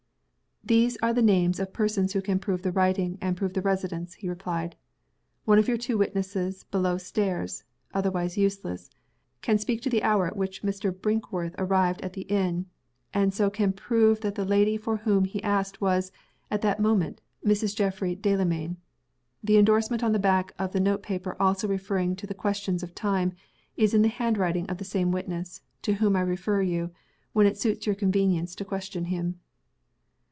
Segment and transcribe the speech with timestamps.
[0.63, 4.13] "There are the names of persons who can prove the writing, and prove the residence,"
[4.13, 4.75] he replied.
[5.43, 7.63] "One of your two witnesses below stairs
[7.95, 8.91] (otherwise useless)
[9.41, 10.91] can speak to the hour at which Mr.
[10.93, 12.67] Brinkworth arrived at the inn,
[13.11, 16.11] and so can prove that the lady for whom he asked was,
[16.51, 17.75] at that moment, Mrs.
[17.75, 18.77] Geoffrey Delamayn.
[19.43, 22.93] The indorsement on the back of the note paper, also referring to the question of
[22.93, 23.33] time,
[23.77, 26.91] is in the handwriting of the same witness to whom I refer you,
[27.33, 29.39] when it suits your convenience to question him."